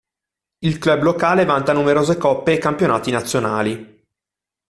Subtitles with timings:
[0.57, 4.03] Il club locale vanta numerose coppe e campionati nazionali.